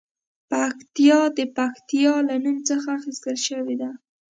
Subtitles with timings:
[0.51, 3.91] پکتیا د پښتیا له نوم څخه اخیستل شوې ده